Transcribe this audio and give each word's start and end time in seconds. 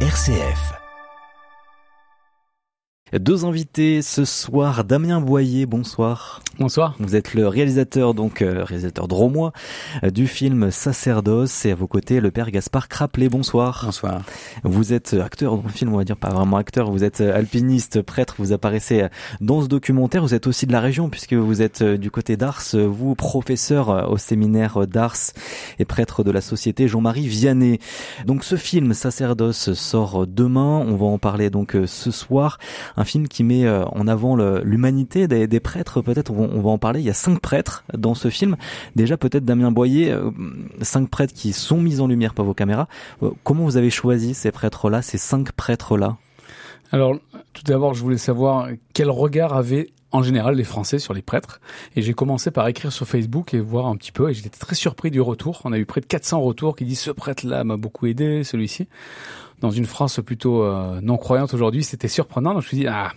RCF. 0.00 0.85
Deux 3.12 3.44
invités 3.44 4.02
ce 4.02 4.24
soir, 4.24 4.82
Damien 4.82 5.20
Boyer, 5.20 5.64
bonsoir. 5.64 6.42
Bonsoir. 6.58 6.96
Vous 6.98 7.14
êtes 7.14 7.34
le 7.34 7.46
réalisateur, 7.46 8.14
donc 8.14 8.42
euh, 8.42 8.64
réalisateur 8.64 9.06
dromois, 9.06 9.52
euh, 10.02 10.10
du 10.10 10.26
film 10.26 10.72
Sacerdoce 10.72 11.66
et 11.66 11.70
à 11.70 11.76
vos 11.76 11.86
côtés 11.86 12.18
le 12.18 12.32
père 12.32 12.50
Gaspard 12.50 12.88
Craplet, 12.88 13.28
bonsoir. 13.28 13.82
Bonsoir. 13.84 14.22
Vous 14.64 14.92
êtes 14.92 15.14
acteur 15.14 15.56
dans 15.56 15.62
le 15.62 15.68
film, 15.68 15.94
on 15.94 15.98
va 15.98 16.04
dire 16.04 16.16
pas 16.16 16.30
vraiment 16.30 16.56
acteur, 16.56 16.90
vous 16.90 17.04
êtes 17.04 17.20
alpiniste, 17.20 18.02
prêtre, 18.02 18.34
vous 18.38 18.52
apparaissez 18.52 19.06
dans 19.40 19.62
ce 19.62 19.68
documentaire, 19.68 20.22
vous 20.22 20.34
êtes 20.34 20.48
aussi 20.48 20.66
de 20.66 20.72
la 20.72 20.80
région 20.80 21.08
puisque 21.08 21.34
vous 21.34 21.62
êtes 21.62 21.84
du 21.84 22.10
côté 22.10 22.36
d'Ars, 22.36 22.62
vous 22.74 23.14
professeur 23.14 24.10
au 24.10 24.16
séminaire 24.16 24.84
d'Ars 24.88 25.30
et 25.78 25.84
prêtre 25.84 26.24
de 26.24 26.32
la 26.32 26.40
société 26.40 26.88
Jean-Marie 26.88 27.28
Vianney. 27.28 27.78
Donc 28.24 28.42
ce 28.42 28.56
film 28.56 28.94
Sacerdoce 28.94 29.74
sort 29.74 30.26
demain, 30.26 30.84
on 30.88 30.96
va 30.96 31.06
en 31.06 31.18
parler 31.18 31.50
donc 31.50 31.76
ce 31.86 32.10
soir 32.10 32.58
un 32.96 33.04
film 33.04 33.28
qui 33.28 33.44
met 33.44 33.66
euh, 33.66 33.84
en 33.86 34.08
avant 34.08 34.36
l'humanité 34.36 35.28
des, 35.28 35.46
des, 35.46 35.60
prêtres. 35.60 36.00
Peut-être 36.00 36.32
on, 36.32 36.50
on, 36.52 36.60
va 36.60 36.70
en 36.70 36.78
parler. 36.78 37.00
Il 37.00 37.06
y 37.06 37.10
a 37.10 37.14
cinq 37.14 37.40
prêtres 37.40 37.84
dans 37.96 38.14
ce 38.14 38.30
film. 38.30 38.56
Déjà 38.94 39.16
peut-être 39.16 39.44
Damien 39.44 39.70
Boyer, 39.70 40.12
euh, 40.12 40.30
cinq 40.82 41.08
prêtres 41.10 41.34
qui 41.34 41.52
sont 41.52 41.80
mis 41.80 42.00
en 42.00 42.06
lumière 42.06 42.34
par 42.34 42.44
vos 42.44 42.54
caméras. 42.54 42.88
Euh, 43.22 43.30
comment 43.44 43.64
vous 43.64 43.76
avez 43.76 43.90
choisi 43.90 44.34
ces 44.34 44.50
prêtres-là, 44.50 45.02
ces 45.02 45.18
cinq 45.18 45.52
prêtres-là? 45.52 46.16
Alors 46.92 47.16
tout 47.52 47.64
d'abord, 47.64 47.94
je 47.94 48.02
voulais 48.02 48.18
savoir 48.18 48.68
quel 48.92 49.10
regard 49.10 49.54
avaient 49.54 49.88
en 50.12 50.22
général 50.22 50.54
les 50.54 50.64
Français 50.64 50.98
sur 50.98 51.14
les 51.14 51.22
prêtres. 51.22 51.60
Et 51.96 52.02
j'ai 52.02 52.14
commencé 52.14 52.50
par 52.50 52.66
écrire 52.68 52.92
sur 52.92 53.06
Facebook 53.06 53.54
et 53.54 53.60
voir 53.60 53.86
un 53.86 53.96
petit 53.96 54.12
peu. 54.12 54.30
Et 54.30 54.34
j'étais 54.34 54.48
très 54.48 54.74
surpris 54.74 55.10
du 55.10 55.20
retour. 55.20 55.60
On 55.64 55.72
a 55.72 55.78
eu 55.78 55.84
près 55.84 56.00
de 56.00 56.06
400 56.06 56.40
retours 56.40 56.76
qui 56.76 56.84
disent 56.84 57.00
ce 57.00 57.10
prêtre-là 57.10 57.64
m'a 57.64 57.76
beaucoup 57.76 58.06
aidé, 58.06 58.44
celui-ci 58.44 58.86
dans 59.60 59.70
une 59.70 59.86
France 59.86 60.20
plutôt 60.24 60.62
euh, 60.62 61.00
non 61.02 61.16
croyante 61.16 61.54
aujourd'hui, 61.54 61.84
c'était 61.84 62.08
surprenant. 62.08 62.54
Donc 62.54 62.62
je 62.62 62.66
me 62.66 62.68
suis 62.68 62.76
dit, 62.78 62.86
ah, 62.86 63.12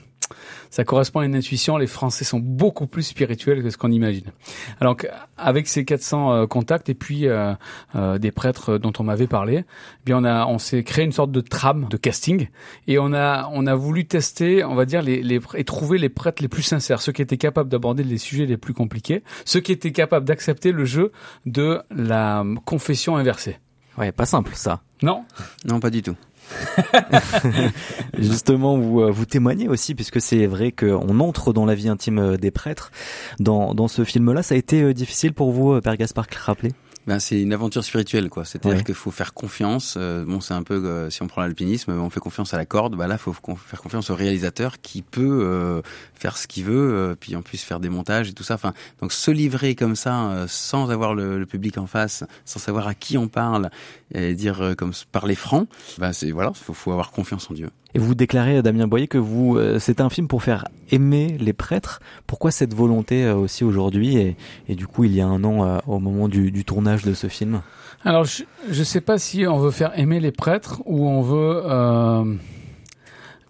ça 0.69 0.83
correspond 0.83 1.19
à 1.19 1.25
une 1.25 1.36
intuition. 1.36 1.77
Les 1.77 1.88
Français 1.88 2.23
sont 2.23 2.39
beaucoup 2.39 2.88
plus 2.88 3.03
spirituels 3.03 3.64
que 3.64 3.69
ce 3.69 3.77
qu'on 3.77 3.91
imagine. 3.91 4.31
Alors 4.80 4.97
avec 5.38 5.67
ces 5.67 5.86
400 5.86 6.31
euh, 6.31 6.47
contacts 6.47 6.89
et 6.89 6.94
puis 6.94 7.27
euh, 7.27 7.53
euh, 7.95 8.17
des 8.17 8.31
prêtres 8.31 8.77
dont 8.77 8.94
on 8.99 9.03
m'avait 9.03 9.27
parlé, 9.27 9.64
eh 9.66 9.66
bien 10.05 10.17
on 10.17 10.23
a 10.23 10.45
on 10.45 10.59
s'est 10.59 10.83
créé 10.83 11.05
une 11.05 11.11
sorte 11.11 11.31
de 11.31 11.41
trame 11.41 11.88
de 11.89 11.97
casting 11.97 12.49
et 12.88 12.99
on 12.99 13.14
a 13.14 13.49
on 13.52 13.67
a 13.67 13.75
voulu 13.75 14.05
tester, 14.05 14.64
on 14.64 14.75
va 14.75 14.86
dire 14.86 15.02
les, 15.02 15.21
les 15.23 15.39
et 15.55 15.64
trouver 15.64 15.97
les 15.97 16.09
prêtres 16.09 16.42
les 16.42 16.49
plus 16.49 16.64
sincères, 16.64 17.02
ceux 17.02 17.11
qui 17.11 17.21
étaient 17.21 17.38
capables 17.38 17.69
d'aborder 17.69 18.03
les 18.03 18.17
sujets 18.17 18.45
les 18.45 18.58
plus 18.58 18.73
compliqués, 18.73 19.23
ceux 19.45 19.59
qui 19.59 19.71
étaient 19.71 19.92
capables 19.92 20.25
d'accepter 20.25 20.71
le 20.71 20.86
jeu 20.86 21.11
de 21.45 21.81
la 21.89 22.44
confession 22.66 23.17
inversée. 23.17 23.58
Ouais, 23.97 24.11
pas 24.11 24.25
simple 24.25 24.52
ça. 24.53 24.81
Non 25.02 25.25
Non, 25.66 25.80
pas 25.80 25.89
du 25.89 26.02
tout. 26.02 26.16
Justement, 28.17 28.78
vous, 28.78 29.02
euh, 29.02 29.11
vous 29.11 29.25
témoignez 29.25 29.67
aussi, 29.67 29.95
puisque 29.95 30.22
c'est 30.22 30.45
vrai 30.45 30.72
qu'on 30.72 31.19
entre 31.19 31.53
dans 31.53 31.66
la 31.66 31.75
vie 31.75 31.89
intime 31.89 32.19
euh, 32.19 32.38
des 32.38 32.52
prêtres. 32.52 32.92
Dans, 33.39 33.73
dans 33.73 33.88
ce 33.88 34.03
film-là, 34.03 34.44
ça 34.44 34.55
a 34.55 34.58
été 34.58 34.81
euh, 34.81 34.94
difficile 34.94 35.33
pour 35.33 35.52
vous, 35.52 35.80
Père 35.81 35.97
Gaspard 35.97 36.27
rappeler? 36.38 36.72
Ben, 37.08 37.19
c'est 37.19 37.42
une 37.42 37.53
aventure 37.53 37.83
spirituelle, 37.83 38.30
quoi. 38.30 38.45
C'est-à-dire 38.45 38.83
qu'il 38.83 38.95
faut 38.95 39.11
faire 39.11 39.33
confiance. 39.33 39.97
bon, 39.97 40.42
c'est 40.42 40.53
un 40.53 40.64
peu 40.64 41.09
si 41.09 41.22
on 41.23 41.28
prend 41.28 41.42
l'alpinisme, 41.42 41.92
on 41.92 42.09
fait 42.09 42.19
confiance 42.19 42.53
à 42.53 42.58
la 42.58 42.66
corde. 42.66 42.95
Bah 42.95 43.08
là, 43.08 43.17
faut 43.17 43.33
faire 43.33 43.81
confiance 43.81 44.09
au 44.09 44.16
réalisateur 44.16 44.80
qui 44.81 45.02
peut 45.02 45.81
faire 46.14 46.38
ce 46.38 46.47
qu'il 46.47 46.66
veut, 46.66 47.16
puis 47.20 47.36
en 47.36 47.42
plus 47.42 47.61
faire 47.61 47.80
des 47.80 47.89
montages 47.89 48.30
et 48.30 48.33
tout 48.33 48.44
ça. 48.44 48.55
Enfin, 48.55 48.73
donc 49.02 49.11
se 49.11 49.31
livrer 49.31 49.75
comme 49.75 49.95
ça, 49.95 50.45
sans 50.47 50.92
avoir 50.92 51.16
le, 51.16 51.39
le, 51.39 51.45
public 51.45 51.77
en 51.77 51.88
face, 51.88 52.23
sans 52.45 52.59
savoir 52.59 52.88
à 52.88 52.94
qui 52.94 53.17
on 53.17 53.27
parle, 53.27 53.70
et 54.14 54.36
dire 54.36 54.73
comme 54.77 54.94
parler 55.11 55.36
franc, 55.36 55.67
bah 55.97 56.14
c'est 56.14 56.31
voilà, 56.31 56.53
faut, 56.53 56.73
faut 56.73 56.92
avoir 56.92 57.11
confiance 57.11 57.50
en 57.50 57.53
Dieu. 57.53 57.70
Et 57.95 58.00
vous 58.00 58.14
déclarez, 58.14 58.62
Damien 58.62 58.88
Boyer, 58.88 59.08
que 59.08 59.18
vous, 59.18 59.58
euh, 59.58 59.80
c'est 59.80 60.00
un 60.00 60.09
film 60.09 60.28
pour 60.28 60.44
faire 60.44 60.68
aimer 60.92 61.36
les 61.40 61.54
prêtres. 61.54 62.00
Pourquoi 62.28 62.52
cette 62.52 62.73
volonté 62.73 63.26
euh, 63.26 63.36
aussi 63.36 63.64
aujourd'hui 63.64 64.17
et, 64.17 64.38
et, 64.67 64.76
du 64.76 64.86
coup, 64.86 65.05
il 65.05 65.16
y 65.16 65.22
a 65.22 65.27
un 65.27 65.44
an, 65.44 65.66
euh, 65.66 65.80
au 65.88 65.99
moment 65.99 66.28
du, 66.28 66.52
du, 66.52 66.66
tournage 66.66 67.04
de 67.04 67.16
ce 67.16 67.28
film? 67.28 67.61
Alors, 68.05 68.26
je 68.26 68.44
ne 68.67 68.83
sais 68.83 69.02
pas 69.02 69.17
si 69.17 69.48
on 69.48 69.58
veut 69.58 69.72
faire 69.72 69.98
aimer 69.98 70.20
les 70.20 70.32
prêtres 70.32 70.82
ou 70.86 71.08
on 71.08 71.22
veut 71.22 71.61
euh, 71.66 72.36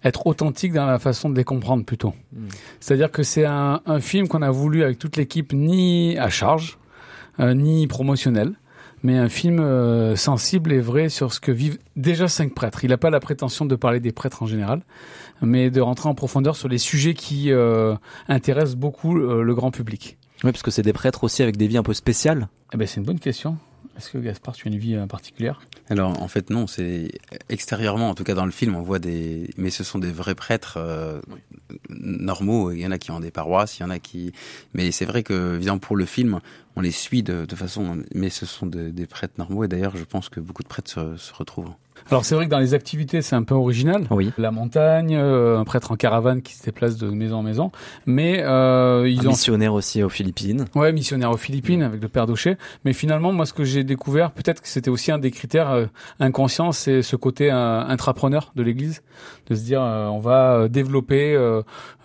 être 0.04 0.26
authentique 0.26 0.72
dans 0.72 0.86
la 0.86 0.98
façon 0.98 1.28
de 1.28 1.36
les 1.36 1.44
comprendre 1.44 1.84
plutôt. 1.84 2.14
Hmm. 2.32 2.48
C'est-à-dire 2.80 3.10
que 3.10 3.22
c'est 3.22 3.44
un, 3.44 3.82
un, 3.84 4.00
film 4.00 4.26
qu'on 4.26 4.42
a 4.42 4.50
voulu 4.50 4.82
avec 4.84 4.98
toute 4.98 5.16
l'équipe 5.18 5.52
ni 5.52 6.16
à 6.16 6.30
charge, 6.30 6.78
ni 7.38 7.86
promotionnel 7.86 8.54
mais 9.02 9.16
un 9.16 9.28
film 9.28 9.60
euh, 9.60 10.16
sensible 10.16 10.72
et 10.72 10.80
vrai 10.80 11.08
sur 11.08 11.32
ce 11.32 11.40
que 11.40 11.52
vivent 11.52 11.78
déjà 11.96 12.28
cinq 12.28 12.54
prêtres. 12.54 12.84
Il 12.84 12.90
n'a 12.90 12.98
pas 12.98 13.10
la 13.10 13.20
prétention 13.20 13.64
de 13.64 13.74
parler 13.76 14.00
des 14.00 14.12
prêtres 14.12 14.42
en 14.42 14.46
général, 14.46 14.82
mais 15.42 15.70
de 15.70 15.80
rentrer 15.80 16.08
en 16.08 16.14
profondeur 16.14 16.56
sur 16.56 16.68
les 16.68 16.78
sujets 16.78 17.14
qui 17.14 17.52
euh, 17.52 17.94
intéressent 18.28 18.76
beaucoup 18.76 19.16
euh, 19.16 19.42
le 19.42 19.54
grand 19.54 19.70
public. 19.70 20.18
Oui, 20.44 20.52
parce 20.52 20.62
que 20.62 20.70
c'est 20.70 20.82
des 20.82 20.92
prêtres 20.92 21.24
aussi 21.24 21.42
avec 21.42 21.56
des 21.56 21.66
vies 21.66 21.78
un 21.78 21.82
peu 21.82 21.94
spéciales. 21.94 22.48
Eh 22.72 22.76
ben, 22.76 22.86
c'est 22.86 23.00
une 23.00 23.06
bonne 23.06 23.20
question. 23.20 23.56
Est-ce 23.96 24.10
que 24.10 24.18
Gaspard, 24.18 24.54
tu 24.54 24.66
as 24.66 24.70
une 24.70 24.78
vie 24.78 24.96
particulière? 25.08 25.60
Alors 25.90 26.22
en 26.22 26.28
fait 26.28 26.50
non, 26.50 26.68
c'est 26.68 27.10
extérieurement, 27.48 28.08
en 28.08 28.14
tout 28.14 28.22
cas 28.22 28.34
dans 28.34 28.44
le 28.44 28.52
film, 28.52 28.76
on 28.76 28.82
voit 28.82 29.00
des, 29.00 29.50
mais 29.56 29.70
ce 29.70 29.82
sont 29.82 29.98
des 29.98 30.12
vrais 30.12 30.36
prêtres 30.36 30.74
euh, 30.76 31.20
normaux. 31.88 32.70
Il 32.72 32.80
y 32.80 32.86
en 32.86 32.90
a 32.90 32.98
qui 32.98 33.10
ont 33.10 33.20
des 33.20 33.30
paroisses, 33.30 33.78
il 33.78 33.82
y 33.82 33.84
en 33.84 33.90
a 33.90 33.98
qui, 33.98 34.32
mais 34.74 34.90
c'est 34.90 35.04
vrai 35.04 35.22
que 35.22 35.56
évidemment 35.56 35.78
pour 35.78 35.96
le 35.96 36.04
film, 36.04 36.40
on 36.76 36.80
les 36.80 36.90
suit 36.90 37.22
de, 37.22 37.46
façon, 37.54 38.02
mais 38.14 38.30
ce 38.30 38.46
sont 38.46 38.66
de, 38.66 38.90
des 38.90 39.06
prêtres 39.06 39.34
normaux 39.38 39.64
et 39.64 39.68
d'ailleurs 39.68 39.96
je 39.96 40.04
pense 40.04 40.28
que 40.28 40.40
beaucoup 40.40 40.62
de 40.62 40.68
prêtres 40.68 41.16
se 41.16 41.34
retrouvent. 41.34 41.74
Alors 42.10 42.24
c'est 42.24 42.34
vrai 42.34 42.46
que 42.46 42.50
dans 42.50 42.58
les 42.58 42.74
activités 42.74 43.22
c'est 43.22 43.36
un 43.36 43.42
peu 43.42 43.54
original. 43.54 44.06
Oui. 44.10 44.32
La 44.38 44.50
montagne, 44.50 45.16
euh, 45.16 45.58
un 45.58 45.64
prêtre 45.64 45.92
en 45.92 45.96
caravane 45.96 46.42
qui 46.42 46.54
se 46.54 46.64
déplace 46.64 46.96
de 46.96 47.08
maison 47.10 47.38
en 47.38 47.42
maison, 47.42 47.72
mais 48.06 48.42
euh, 48.42 49.08
ils 49.08 49.20
un 49.20 49.26
ont 49.26 49.30
missionnaire 49.30 49.74
aussi 49.74 50.02
aux 50.02 50.08
Philippines. 50.08 50.66
Ouais, 50.74 50.92
missionnaire 50.92 51.30
aux 51.30 51.36
Philippines 51.36 51.82
avec 51.82 52.02
le 52.02 52.08
père 52.08 52.26
Daucher. 52.26 52.56
Mais 52.84 52.92
finalement, 52.92 53.32
moi 53.32 53.46
ce 53.46 53.52
que 53.52 53.64
j'ai 53.64 53.84
découvert, 53.84 54.30
peut-être 54.30 54.60
que 54.60 54.68
c'était 54.68 54.90
aussi 54.90 55.12
un 55.12 55.18
des 55.18 55.30
critères 55.30 55.70
euh, 55.70 55.86
inconscients, 56.18 56.72
c'est 56.72 57.02
ce 57.02 57.16
côté 57.16 57.50
euh, 57.50 57.80
intrapreneur 57.80 58.52
de 58.56 58.62
l'Église, 58.62 59.02
de 59.48 59.54
se 59.54 59.62
dire 59.62 59.82
euh, 59.82 60.06
on 60.06 60.20
va 60.20 60.68
développer. 60.68 61.36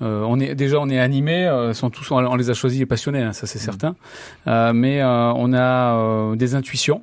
on 0.02 0.40
est 0.40 0.56
déjà 0.56 0.80
on 0.80 0.90
est 0.90 1.00
animé, 1.00 1.50
sont 1.74 1.90
tous 1.90 2.12
on, 2.12 2.36
les 2.36 2.50
a 2.50 2.54
choisis 2.54 2.82
et 2.82 2.86
passionnés, 2.86 3.22
hein, 3.22 3.34
ça 3.34 3.48
c'est 3.48 3.60
mmh. 3.60 3.62
certain. 3.62 3.96
mais 4.74 5.04
on 5.04 5.54
a 5.54 6.36
des 6.36 6.56
intuitions 6.56 7.02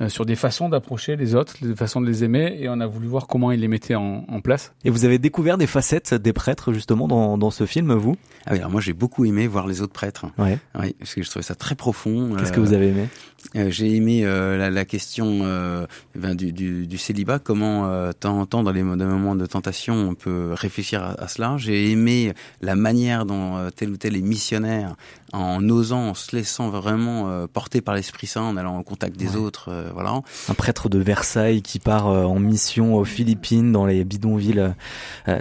euh, 0.00 0.08
sur 0.08 0.26
des 0.26 0.36
façons 0.36 0.68
d'approcher 0.68 1.16
les 1.16 1.34
autres, 1.34 1.54
des 1.62 1.74
façons 1.74 2.00
de 2.00 2.06
les 2.06 2.24
aimer, 2.24 2.56
et 2.60 2.68
on 2.68 2.80
a 2.80 2.86
voulu 2.86 3.06
voir 3.06 3.26
comment 3.26 3.50
ils 3.52 3.60
les 3.60 3.68
mettaient 3.68 3.94
en, 3.94 4.24
en, 4.28 4.40
place. 4.40 4.72
Et 4.84 4.90
vous 4.90 5.04
avez 5.04 5.18
découvert 5.18 5.58
des 5.58 5.66
facettes 5.66 6.14
des 6.14 6.32
prêtres 6.32 6.72
justement 6.72 7.08
dans, 7.08 7.38
dans 7.38 7.50
ce 7.50 7.66
film, 7.66 7.92
vous? 7.94 8.16
Ah 8.46 8.52
oui, 8.52 8.58
alors 8.58 8.70
moi 8.70 8.80
j'ai 8.80 8.92
beaucoup 8.92 9.24
aimé 9.24 9.46
voir 9.46 9.66
les 9.66 9.80
autres 9.82 9.92
prêtres. 9.92 10.26
Ouais. 10.38 10.58
Oui, 10.78 10.94
parce 10.98 11.14
que 11.14 11.22
je 11.22 11.30
trouvais 11.30 11.42
ça 11.42 11.54
très 11.54 11.74
profond. 11.74 12.34
Qu'est-ce 12.36 12.52
euh, 12.52 12.54
que 12.54 12.60
vous 12.60 12.72
avez 12.72 12.88
aimé? 12.88 13.08
euh, 13.56 13.70
J'ai 13.70 13.94
aimé 13.94 14.24
euh, 14.24 14.56
la, 14.56 14.70
la, 14.70 14.84
question 14.84 15.40
euh, 15.42 15.86
ben, 16.14 16.34
du, 16.34 16.52
du, 16.52 16.86
du, 16.86 16.98
célibat, 16.98 17.38
comment 17.38 17.86
euh, 17.86 18.12
temps 18.12 18.38
en 18.38 18.46
temps 18.46 18.62
dans 18.62 18.72
les 18.72 18.82
moments 18.82 19.34
de 19.34 19.46
tentation 19.46 19.94
on 19.94 20.14
peut 20.14 20.50
réfléchir 20.52 21.02
à, 21.02 21.20
à 21.20 21.28
cela. 21.28 21.56
J'ai 21.56 21.90
aimé 21.90 22.32
la 22.60 22.76
manière 22.76 23.24
dont 23.24 23.70
tel 23.74 23.90
ou 23.90 23.96
tel 23.96 24.16
est 24.16 24.20
missionnaire 24.22 24.94
en 25.32 25.68
osant, 25.68 26.10
en 26.10 26.14
se 26.14 26.34
laissant 26.34 26.70
vraiment 26.70 27.28
euh, 27.28 27.46
porter 27.46 27.80
par 27.80 27.94
l'Esprit 27.94 28.26
Saint, 28.26 28.42
en 28.42 28.56
allant 28.56 28.78
au 28.78 28.82
contact 28.82 29.16
des 29.16 29.30
ouais. 29.30 29.36
autres, 29.36 29.68
euh, 29.70 29.85
voilà. 29.92 30.20
Un 30.48 30.54
prêtre 30.54 30.88
de 30.88 30.98
Versailles 30.98 31.62
qui 31.62 31.78
part 31.78 32.08
euh, 32.08 32.24
en 32.24 32.38
mission 32.38 32.94
aux 32.94 33.04
Philippines, 33.04 33.72
dans 33.72 33.86
les 33.86 34.04
bidonvilles, 34.04 34.74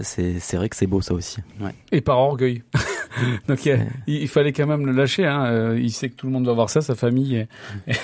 c'est 0.01 0.39
c'est 0.39 0.57
vrai 0.57 0.69
que 0.69 0.75
c'est 0.75 0.88
beau 0.88 1.01
ça 1.01 1.13
aussi. 1.13 1.38
Ouais. 1.59 1.73
Et 1.91 2.01
par 2.01 2.19
orgueil. 2.19 2.63
Donc 3.47 3.66
il, 3.66 3.88
il, 4.07 4.28
fallait 4.28 4.51
quand 4.51 4.67
même 4.67 4.85
le 4.85 4.91
lâcher. 4.91 5.25
Hein. 5.25 5.75
Il 5.75 5.91
sait 5.91 6.09
que 6.09 6.16
tout 6.16 6.28
le 6.28 6.34
monde 6.34 6.45
va 6.45 6.53
voir 6.53 6.69
ça, 6.69 6.81
sa 6.81 6.95
famille 6.95 7.35
et, 7.35 7.47
et, 7.88 7.95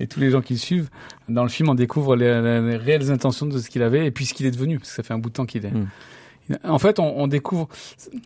et 0.00 0.06
tous 0.06 0.20
les 0.20 0.30
gens 0.30 0.40
qui 0.40 0.52
le 0.52 0.58
suivent. 0.58 0.88
Dans 1.28 1.42
le 1.42 1.48
film, 1.48 1.68
on 1.68 1.74
découvre 1.74 2.14
les, 2.14 2.40
les, 2.40 2.60
les 2.60 2.76
réelles 2.76 3.10
intentions 3.10 3.46
de 3.46 3.58
ce 3.58 3.68
qu'il 3.68 3.82
avait 3.82 4.06
et 4.06 4.10
puis 4.12 4.24
ce 4.24 4.34
qu'il 4.34 4.46
est 4.46 4.52
devenu, 4.52 4.78
parce 4.78 4.90
que 4.90 4.96
ça 4.96 5.02
fait 5.02 5.14
un 5.14 5.18
bout 5.18 5.30
de 5.30 5.34
temps 5.34 5.46
qu'il 5.46 5.66
est. 5.66 5.70
Mm. 5.70 5.88
En 6.64 6.78
fait, 6.78 6.98
on, 6.98 7.20
on, 7.20 7.26
découvre. 7.26 7.68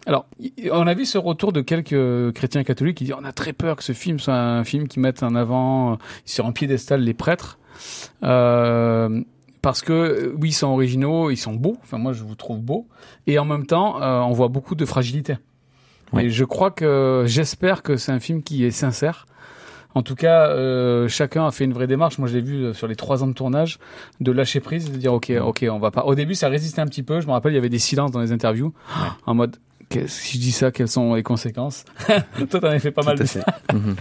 Alors, 0.06 0.26
on 0.70 0.86
a 0.86 0.94
vu 0.94 1.04
ce 1.04 1.18
retour 1.18 1.52
de 1.52 1.60
quelques 1.60 2.32
chrétiens 2.34 2.64
catholiques 2.64 2.98
qui 2.98 3.04
disent 3.04 3.14
on 3.18 3.24
a 3.24 3.32
très 3.32 3.52
peur 3.52 3.76
que 3.76 3.84
ce 3.84 3.92
film 3.92 4.18
soit 4.18 4.34
un 4.34 4.64
film 4.64 4.88
qui 4.88 5.00
mette 5.00 5.22
en 5.22 5.34
avant 5.34 5.98
sur 6.24 6.46
un 6.46 6.52
piédestal 6.52 7.02
les 7.02 7.14
prêtres. 7.14 7.58
Euh, 8.22 9.22
parce 9.62 9.82
que 9.82 10.34
oui, 10.38 10.50
ils 10.50 10.52
sont 10.52 10.68
originaux, 10.68 11.30
ils 11.30 11.36
sont 11.36 11.54
beaux. 11.54 11.76
Enfin, 11.82 11.98
moi, 11.98 12.12
je 12.12 12.22
vous 12.22 12.36
trouve 12.36 12.60
beaux. 12.60 12.86
Et 13.26 13.38
en 13.38 13.44
même 13.44 13.66
temps, 13.66 14.00
euh, 14.00 14.20
on 14.20 14.32
voit 14.32 14.48
beaucoup 14.48 14.74
de 14.74 14.84
fragilité. 14.84 15.36
Oui. 16.12 16.24
Et 16.24 16.30
je 16.30 16.44
crois 16.44 16.70
que 16.70 17.24
j'espère 17.26 17.82
que 17.82 17.96
c'est 17.96 18.12
un 18.12 18.20
film 18.20 18.42
qui 18.42 18.64
est 18.64 18.70
sincère 18.70 19.26
en 19.96 20.02
tout 20.02 20.14
cas, 20.14 20.50
euh, 20.50 21.08
chacun 21.08 21.46
a 21.46 21.50
fait 21.50 21.64
une 21.64 21.72
vraie 21.72 21.86
démarche. 21.86 22.18
Moi, 22.18 22.28
je 22.28 22.34
l'ai 22.34 22.42
vu 22.42 22.64
euh, 22.64 22.74
sur 22.74 22.86
les 22.86 22.96
trois 22.96 23.24
ans 23.24 23.26
de 23.28 23.32
tournage, 23.32 23.78
de 24.20 24.30
lâcher 24.30 24.60
prise, 24.60 24.92
de 24.92 24.96
dire 24.98 25.14
ok, 25.14 25.32
ok, 25.40 25.64
on 25.70 25.78
va 25.78 25.90
pas. 25.90 26.02
Au 26.02 26.14
début, 26.14 26.34
ça 26.34 26.50
résistait 26.50 26.82
un 26.82 26.86
petit 26.86 27.02
peu. 27.02 27.22
Je 27.22 27.26
me 27.26 27.32
rappelle, 27.32 27.52
il 27.52 27.54
y 27.54 27.58
avait 27.58 27.70
des 27.70 27.78
silences 27.78 28.10
dans 28.10 28.20
les 28.20 28.30
interviews, 28.30 28.74
ouais. 28.90 29.08
en 29.24 29.34
mode 29.34 29.56
si 30.08 30.36
je 30.36 30.42
dis 30.42 30.52
ça, 30.52 30.70
quelles 30.70 30.88
sont 30.88 31.14
les 31.14 31.22
conséquences? 31.22 31.86
Toi, 32.50 32.60
t'en 32.60 32.66
as 32.66 32.78
fait 32.78 32.90
pas 32.90 33.02
Tout 33.02 33.08
mal 33.08 33.18
de 33.18 33.24
ça. 33.24 33.40
-hmm. 33.72 33.94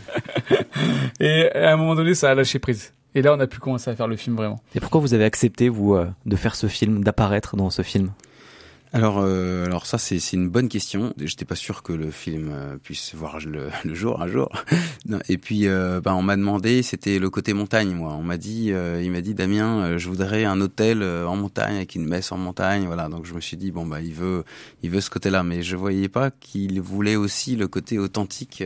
Et 1.21 1.49
à 1.51 1.71
un 1.71 1.77
moment 1.77 1.95
donné, 1.95 2.13
ça 2.13 2.31
a 2.31 2.35
lâché 2.35 2.59
prise. 2.59 2.91
Et 3.13 3.21
là, 3.21 3.33
on 3.33 3.39
a 3.39 3.47
pu 3.47 3.59
commencer 3.59 3.89
à 3.89 3.95
faire 3.95 4.09
le 4.09 4.17
film 4.17 4.35
vraiment. 4.35 4.59
Et 4.73 4.81
pourquoi 4.81 4.99
vous 4.99 5.13
avez 5.13 5.23
accepté, 5.23 5.69
vous, 5.69 5.95
de 6.25 6.35
faire 6.35 6.55
ce 6.55 6.67
film, 6.67 7.03
d'apparaître 7.05 7.55
dans 7.55 7.69
ce 7.69 7.83
film? 7.83 8.09
Alors, 8.95 9.17
euh, 9.19 9.65
alors 9.65 9.85
ça 9.85 9.97
c'est 9.97 10.31
une 10.31 10.47
bonne 10.47 10.69
question. 10.69 11.13
J'étais 11.21 11.43
pas 11.43 11.55
sûr 11.55 11.83
que 11.83 11.91
le 11.91 12.11
film 12.11 12.49
euh, 12.53 12.77
puisse 12.81 13.13
voir 13.13 13.39
le, 13.45 13.67
le, 13.83 13.93
jour 13.93 14.21
un 14.21 14.27
jour. 14.27 14.47
Et 15.27 15.37
puis, 15.37 15.67
euh, 15.67 15.99
ben, 15.99 16.13
on 16.13 16.21
m'a 16.21 16.37
demandé, 16.37 16.81
c'était 16.81 17.19
le 17.19 17.29
côté 17.29 17.51
montagne, 17.51 17.93
moi. 17.93 18.15
On 18.17 18.23
m'a 18.23 18.37
dit, 18.37 18.71
euh, 18.71 19.01
il 19.03 19.11
m'a 19.11 19.19
dit 19.19 19.33
Damien, 19.33 19.97
je 19.97 20.07
voudrais 20.07 20.45
un 20.45 20.61
hôtel 20.61 21.03
en 21.03 21.35
montagne 21.35 21.75
avec 21.75 21.95
une 21.95 22.05
messe 22.05 22.31
en 22.31 22.37
montagne, 22.37 22.85
voilà. 22.85 23.09
Donc 23.09 23.25
je 23.25 23.33
me 23.33 23.41
suis 23.41 23.57
dit 23.57 23.71
bon 23.71 23.85
bah 23.85 23.99
il 23.99 24.13
veut, 24.13 24.45
il 24.81 24.89
veut 24.89 25.01
ce 25.01 25.09
côté-là, 25.09 25.43
mais 25.43 25.61
je 25.61 25.75
voyais 25.75 26.07
pas 26.07 26.31
qu'il 26.31 26.79
voulait 26.79 27.17
aussi 27.17 27.57
le 27.57 27.67
côté 27.67 27.99
authentique 27.99 28.63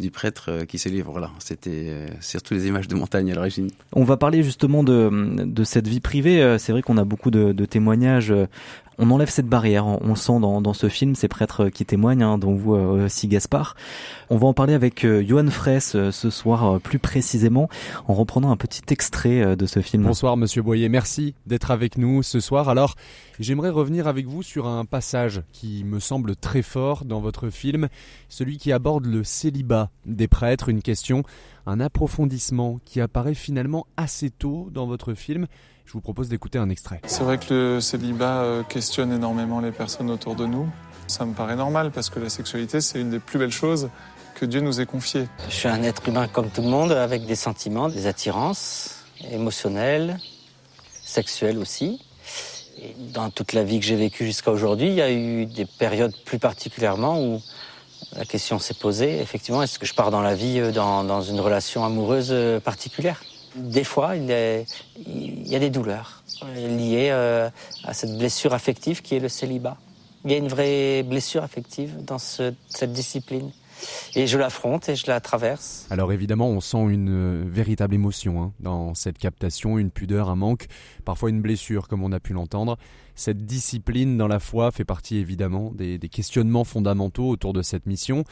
du 0.00 0.10
prêtre 0.10 0.64
qui 0.66 0.78
se 0.78 0.88
livre. 0.88 1.12
Voilà, 1.12 1.30
c'était 1.40 2.06
surtout 2.22 2.54
les 2.54 2.68
images 2.68 2.88
de 2.88 2.94
montagne 2.94 3.30
à 3.30 3.34
l'origine. 3.34 3.68
On 3.92 4.04
va 4.04 4.16
parler 4.16 4.42
justement 4.42 4.82
de, 4.82 5.44
de 5.44 5.64
cette 5.64 5.88
vie 5.88 6.00
privée. 6.00 6.56
C'est 6.58 6.72
vrai 6.72 6.80
qu'on 6.80 6.96
a 6.96 7.04
beaucoup 7.04 7.30
de 7.30 7.66
témoignages 7.66 8.32
on 8.98 9.10
enlève 9.10 9.30
cette 9.30 9.46
barrière. 9.46 9.86
On, 9.86 10.08
le 10.08 10.14
sent 10.14 10.40
dans, 10.40 10.72
ce 10.72 10.88
film, 10.88 11.14
ces 11.14 11.28
prêtres 11.28 11.68
qui 11.68 11.84
témoignent, 11.84 12.22
hein, 12.22 12.38
dont 12.38 12.54
vous 12.54 12.74
euh, 12.74 13.06
aussi 13.06 13.28
Gaspard. 13.28 13.74
On 14.30 14.36
va 14.36 14.46
en 14.46 14.52
parler 14.52 14.74
avec 14.74 15.04
euh, 15.04 15.24
Johan 15.26 15.48
Fraisse 15.48 15.94
euh, 15.94 16.10
ce 16.10 16.30
soir 16.30 16.80
plus 16.80 16.98
précisément, 16.98 17.68
en 18.08 18.14
reprenant 18.14 18.50
un 18.50 18.56
petit 18.56 18.82
extrait 18.90 19.56
de 19.56 19.66
ce 19.66 19.80
film. 19.80 20.04
Bonsoir 20.04 20.36
Monsieur 20.36 20.62
Boyer, 20.62 20.88
merci 20.88 21.34
d'être 21.46 21.70
avec 21.70 21.98
nous 21.98 22.22
ce 22.22 22.40
soir. 22.40 22.68
Alors, 22.68 22.94
j'aimerais 23.40 23.70
revenir 23.70 24.06
avec 24.06 24.26
vous 24.26 24.42
sur 24.42 24.66
un 24.66 24.84
passage 24.84 25.42
qui 25.52 25.84
me 25.84 26.00
semble 26.00 26.36
très 26.36 26.62
fort 26.62 27.04
dans 27.04 27.20
votre 27.20 27.50
film, 27.50 27.88
celui 28.28 28.58
qui 28.58 28.72
aborde 28.72 29.06
le 29.06 29.24
célibat 29.24 29.90
des 30.06 30.28
prêtres, 30.28 30.68
une 30.68 30.82
question, 30.82 31.22
un 31.66 31.80
approfondissement 31.80 32.80
qui 32.84 33.00
apparaît 33.00 33.34
finalement 33.34 33.86
assez 33.96 34.30
tôt 34.30 34.68
dans 34.72 34.86
votre 34.86 35.14
film. 35.14 35.46
Je 35.84 35.92
vous 35.92 36.00
propose 36.00 36.28
d'écouter 36.28 36.58
un 36.58 36.70
extrait. 36.70 37.00
C'est 37.06 37.22
vrai 37.22 37.38
que 37.38 37.52
le 37.52 37.80
célibat 37.80 38.42
euh, 38.42 38.62
questionne 38.62 39.12
énormément 39.12 39.60
les 39.60 39.72
personnes 39.72 40.10
autour 40.10 40.34
de 40.34 40.46
nous. 40.46 40.68
Ça 41.06 41.26
me 41.26 41.34
paraît 41.34 41.56
normal 41.56 41.90
parce 41.90 42.08
que 42.08 42.18
la 42.18 42.30
sexualité, 42.30 42.80
c'est 42.80 43.00
une 43.00 43.10
des 43.10 43.18
plus 43.18 43.38
belles 43.38 43.52
choses 43.52 43.90
que 44.34 44.46
Dieu 44.46 44.60
nous 44.60 44.80
ait 44.80 44.86
confiées. 44.86 45.28
Je 45.48 45.54
suis 45.54 45.68
un 45.68 45.82
être 45.82 46.08
humain 46.08 46.28
comme 46.28 46.48
tout 46.50 46.62
le 46.62 46.68
monde, 46.68 46.92
avec 46.92 47.26
des 47.26 47.34
sentiments, 47.34 47.88
des 47.88 48.06
attirances 48.06 49.04
émotionnelles, 49.30 50.18
sexuelles 51.04 51.58
aussi. 51.58 52.00
Et 52.78 52.96
dans 53.12 53.30
toute 53.30 53.52
la 53.52 53.62
vie 53.62 53.78
que 53.78 53.84
j'ai 53.84 53.96
vécue 53.96 54.24
jusqu'à 54.24 54.50
aujourd'hui, 54.50 54.88
il 54.88 54.94
y 54.94 55.02
a 55.02 55.12
eu 55.12 55.46
des 55.46 55.66
périodes 55.66 56.14
plus 56.24 56.38
particulièrement 56.38 57.22
où 57.22 57.42
la 58.16 58.24
question 58.24 58.58
s'est 58.58 58.74
posée, 58.74 59.20
effectivement, 59.20 59.62
est-ce 59.62 59.78
que 59.78 59.86
je 59.86 59.94
pars 59.94 60.10
dans 60.10 60.22
la 60.22 60.34
vie 60.34 60.58
euh, 60.58 60.72
dans, 60.72 61.04
dans 61.04 61.22
une 61.22 61.40
relation 61.40 61.84
amoureuse 61.84 62.28
euh, 62.30 62.60
particulière? 62.60 63.22
Des 63.54 63.84
fois, 63.84 64.16
il, 64.16 64.26
y 64.26 65.56
a 65.56 65.58
des 65.58 65.70
douleurs 65.70 66.22
liées 66.54 67.10
euh, 67.10 67.50
à 67.84 67.94
cette 67.94 68.16
blessure 68.16 68.54
affective 68.54 69.02
qui 69.02 69.16
est 69.16 69.20
le 69.20 69.28
célibat. 69.28 69.76
Il 70.24 70.30
y 70.30 70.34
a 70.34 70.38
une 70.38 70.48
vraie 70.48 71.02
blessure 71.02 71.42
affective 71.42 72.04
dans 72.04 72.18
cette 72.18 72.92
discipline. 72.92 73.50
Et 74.14 74.26
je 74.26 74.38
l'affronte 74.38 74.88
et 74.88 74.96
je 74.96 75.06
la 75.06 75.20
traverse. 75.20 75.86
Alors 75.90 76.12
évidemment, 76.12 76.48
on 76.48 76.60
sent 76.60 76.84
une 76.88 77.10
euh, 77.10 77.44
véritable 77.46 77.94
émotion 77.94 78.42
hein, 78.42 78.52
dans 78.60 78.94
cette 78.94 79.18
captation, 79.18 79.78
une 79.78 79.90
pudeur, 79.90 80.30
un 80.30 80.36
manque, 80.36 80.66
parfois 81.04 81.30
une 81.30 81.42
blessure, 81.42 81.88
comme 81.88 82.02
on 82.02 82.12
a 82.12 82.20
pu 82.20 82.32
l'entendre. 82.32 82.76
Cette 83.14 83.44
discipline 83.44 84.16
dans 84.16 84.28
la 84.28 84.38
foi 84.38 84.70
fait 84.70 84.84
partie 84.84 85.18
évidemment 85.18 85.70
des, 85.74 85.98
des 85.98 86.08
questionnements 86.08 86.64
fondamentaux 86.64 87.28
autour 87.28 87.52
de 87.52 87.62
cette 87.62 87.86
mission. 87.86 88.24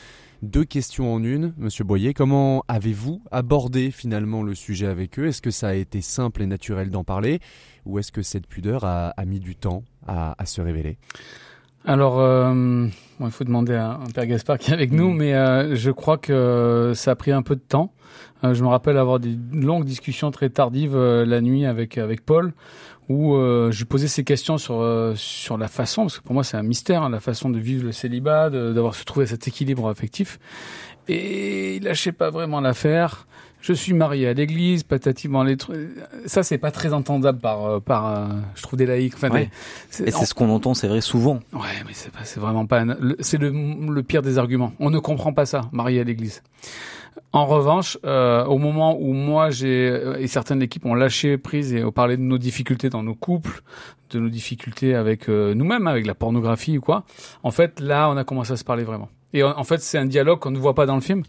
Deux 0.42 0.64
questions 0.64 1.12
en 1.12 1.22
une, 1.22 1.52
Monsieur 1.58 1.84
Boyer. 1.84 2.14
Comment 2.14 2.64
avez-vous 2.66 3.22
abordé 3.30 3.90
finalement 3.90 4.42
le 4.42 4.54
sujet 4.54 4.86
avec 4.86 5.18
eux? 5.18 5.26
Est-ce 5.26 5.42
que 5.42 5.50
ça 5.50 5.68
a 5.68 5.74
été 5.74 6.00
simple 6.00 6.40
et 6.40 6.46
naturel 6.46 6.90
d'en 6.90 7.04
parler? 7.04 7.40
Ou 7.84 7.98
est-ce 7.98 8.10
que 8.10 8.22
cette 8.22 8.46
pudeur 8.46 8.84
a, 8.84 9.12
mis 9.26 9.40
du 9.40 9.54
temps 9.54 9.84
à, 10.06 10.34
se 10.46 10.62
révéler? 10.62 10.96
Alors, 11.86 12.20
euh, 12.20 12.86
il 13.20 13.30
faut 13.30 13.44
demander 13.44 13.74
à 13.74 13.92
un 13.92 14.10
père 14.14 14.26
Gaspard 14.26 14.58
qui 14.58 14.70
est 14.70 14.74
avec 14.74 14.92
nous, 14.92 15.10
mm. 15.10 15.16
mais 15.16 15.34
euh, 15.34 15.74
je 15.76 15.90
crois 15.90 16.18
que 16.18 16.92
ça 16.94 17.12
a 17.12 17.14
pris 17.14 17.32
un 17.32 17.42
peu 17.42 17.56
de 17.56 17.60
temps. 17.60 17.92
Euh, 18.44 18.54
je 18.54 18.62
me 18.62 18.68
rappelle 18.68 18.96
avoir 18.96 19.20
des 19.20 19.36
longues 19.52 19.84
discussions 19.84 20.30
très 20.30 20.50
tardives 20.50 20.96
la 20.96 21.40
nuit 21.40 21.66
avec 21.66 21.98
avec 21.98 22.24
Paul, 22.24 22.52
où 23.08 23.34
euh, 23.34 23.70
je 23.70 23.84
posais 23.84 24.08
ces 24.08 24.24
questions 24.24 24.56
sur 24.56 24.80
euh, 24.80 25.14
sur 25.16 25.58
la 25.58 25.68
façon, 25.68 26.02
parce 26.02 26.18
que 26.18 26.22
pour 26.22 26.34
moi 26.34 26.44
c'est 26.44 26.56
un 26.56 26.62
mystère, 26.62 27.02
hein, 27.02 27.10
la 27.10 27.20
façon 27.20 27.50
de 27.50 27.58
vivre 27.58 27.84
le 27.84 27.92
célibat, 27.92 28.50
d'avoir 28.50 28.94
se 28.94 29.04
trouver 29.04 29.26
cet 29.26 29.48
équilibre 29.48 29.88
affectif. 29.88 30.38
Et 31.08 31.76
il 31.76 31.84
lâchait 31.84 32.12
pas 32.12 32.30
vraiment 32.30 32.60
l'affaire. 32.60 33.26
Je 33.60 33.72
suis 33.72 33.92
marié 33.92 34.28
à 34.28 34.32
l'église, 34.32 34.82
patati, 34.82 35.28
les 35.46 35.56
trucs. 35.56 35.78
Ça, 36.26 36.42
c'est 36.42 36.58
pas 36.58 36.70
très 36.70 36.92
entendable 36.92 37.38
par, 37.38 37.64
euh, 37.66 37.80
par, 37.80 38.06
euh, 38.06 38.26
je 38.54 38.62
trouve 38.62 38.78
des 38.78 38.86
laïcs. 38.86 39.14
Enfin, 39.14 39.28
Et 39.36 39.50
c'est 39.90 40.10
ce 40.10 40.34
qu'on 40.34 40.50
entend, 40.50 40.74
c'est 40.74 40.88
vrai, 40.88 41.00
souvent. 41.00 41.40
Ouais, 41.52 41.60
mais 41.86 41.92
c'est 41.92 42.10
pas, 42.10 42.24
c'est 42.24 42.40
vraiment 42.40 42.66
pas, 42.66 42.84
c'est 43.20 43.38
le, 43.38 43.50
le 43.50 44.02
pire 44.02 44.22
des 44.22 44.38
arguments. 44.38 44.72
On 44.80 44.90
ne 44.90 44.98
comprend 44.98 45.32
pas 45.32 45.46
ça, 45.46 45.68
marié 45.72 46.00
à 46.00 46.04
l'église. 46.04 46.42
En 47.32 47.46
revanche, 47.46 47.96
euh, 48.04 48.44
au 48.46 48.58
moment 48.58 48.96
où 48.98 49.12
moi 49.12 49.50
j'ai 49.50 49.88
euh, 49.88 50.18
et 50.18 50.26
certaines 50.26 50.58
de 50.58 50.62
l'équipe 50.64 50.84
ont 50.84 50.94
lâché 50.94 51.38
prise 51.38 51.72
et 51.72 51.84
ont 51.84 51.92
parlé 51.92 52.16
de 52.16 52.22
nos 52.22 52.38
difficultés 52.38 52.90
dans 52.90 53.04
nos 53.04 53.14
couples, 53.14 53.62
de 54.10 54.18
nos 54.18 54.28
difficultés 54.28 54.96
avec 54.96 55.28
euh, 55.28 55.54
nous-mêmes, 55.54 55.86
avec 55.86 56.06
la 56.06 56.14
pornographie 56.14 56.78
ou 56.78 56.80
quoi, 56.80 57.04
en 57.44 57.52
fait 57.52 57.78
là 57.78 58.10
on 58.10 58.16
a 58.16 58.24
commencé 58.24 58.52
à 58.52 58.56
se 58.56 58.64
parler 58.64 58.82
vraiment. 58.82 59.08
Et 59.32 59.42
en, 59.42 59.64
fait 59.64 59.80
c'est 59.80 59.98
un 59.98 60.06
dialogue 60.06 60.40
qu'on 60.40 60.50
ne 60.50 60.58
voit 60.58 60.74
pas 60.74 60.86
dans 60.86 60.96
le 60.96 61.00
film, 61.00 61.22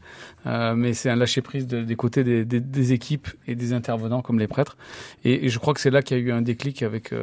euh, 0.47 0.73
mais 0.75 0.93
c'est 0.93 1.09
un 1.09 1.15
lâcher 1.15 1.41
prise 1.41 1.67
de, 1.67 1.83
des 1.83 1.95
côtés 1.95 2.23
des, 2.23 2.45
des, 2.45 2.59
des, 2.59 2.93
équipes 2.93 3.27
et 3.47 3.53
des 3.53 3.73
intervenants 3.73 4.21
comme 4.21 4.39
les 4.39 4.47
prêtres. 4.47 4.75
Et, 5.23 5.45
et 5.45 5.49
je 5.49 5.59
crois 5.59 5.73
que 5.73 5.79
c'est 5.79 5.91
là 5.91 6.01
qu'il 6.01 6.17
y 6.17 6.19
a 6.19 6.23
eu 6.23 6.31
un 6.31 6.41
déclic 6.41 6.81
avec 6.81 7.13